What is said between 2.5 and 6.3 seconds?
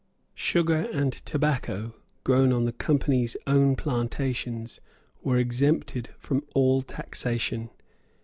on the Company's own plantations were exempted